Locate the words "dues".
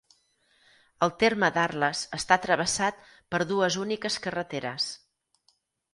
3.53-3.81